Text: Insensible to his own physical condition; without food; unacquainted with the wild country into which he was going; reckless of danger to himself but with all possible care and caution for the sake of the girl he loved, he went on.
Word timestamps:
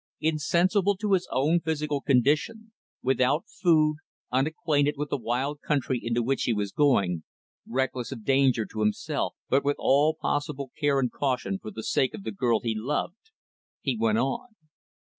Insensible 0.19 0.97
to 0.97 1.13
his 1.13 1.27
own 1.31 1.59
physical 1.59 2.01
condition; 2.01 2.71
without 3.03 3.45
food; 3.47 3.97
unacquainted 4.31 4.95
with 4.97 5.11
the 5.11 5.15
wild 5.17 5.61
country 5.61 5.99
into 6.01 6.23
which 6.23 6.45
he 6.45 6.53
was 6.53 6.71
going; 6.71 7.23
reckless 7.67 8.11
of 8.11 8.25
danger 8.25 8.65
to 8.65 8.79
himself 8.79 9.35
but 9.47 9.63
with 9.63 9.75
all 9.77 10.17
possible 10.19 10.71
care 10.75 10.99
and 10.99 11.11
caution 11.11 11.59
for 11.59 11.69
the 11.69 11.83
sake 11.83 12.15
of 12.15 12.23
the 12.23 12.31
girl 12.31 12.61
he 12.61 12.73
loved, 12.75 13.29
he 13.79 13.95
went 13.95 14.17
on. 14.17 14.55